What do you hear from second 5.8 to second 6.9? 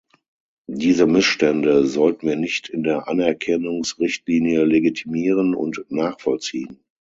nachvollziehen.